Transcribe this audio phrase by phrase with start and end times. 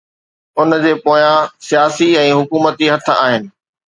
[0.61, 3.49] ان جي پويان سياسي ۽ حڪومتي هٿ آهن